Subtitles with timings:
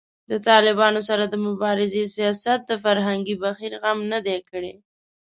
[0.31, 4.73] د طالبانو سره د مبارزې سیاست د فرهنګي بهیر غم نه دی کړی